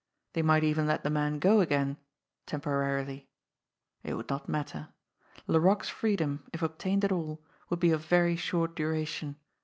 [0.33, 1.97] They might even let the man go again
[2.47, 3.29] temporarily.
[4.01, 4.87] It would not matter.
[5.45, 9.35] Laroque's freedom, if obtained at all, would be of very short duration.